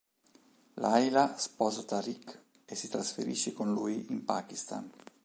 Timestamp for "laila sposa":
0.83-1.83